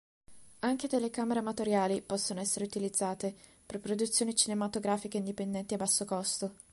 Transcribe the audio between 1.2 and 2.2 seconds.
amatoriali